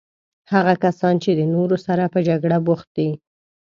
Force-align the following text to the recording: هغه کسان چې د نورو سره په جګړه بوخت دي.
هغه 0.53 0.73
کسان 0.83 1.13
چې 1.23 1.29
د 1.33 1.41
نورو 1.53 1.77
سره 1.85 2.03
په 2.13 2.19
جګړه 2.27 2.57
بوخت 2.65 2.89
دي. 2.97 3.09